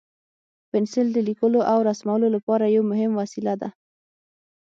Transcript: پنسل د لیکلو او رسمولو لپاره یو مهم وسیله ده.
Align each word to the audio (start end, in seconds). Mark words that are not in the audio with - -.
پنسل 0.69 1.07
د 1.13 1.17
لیکلو 1.27 1.59
او 1.71 1.77
رسمولو 1.89 2.27
لپاره 2.35 2.73
یو 2.75 2.83
مهم 2.91 3.11
وسیله 3.21 3.53
ده. 3.61 3.69